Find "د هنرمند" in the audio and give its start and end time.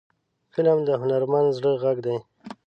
0.87-1.49